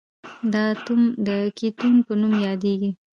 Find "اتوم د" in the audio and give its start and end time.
0.73-1.29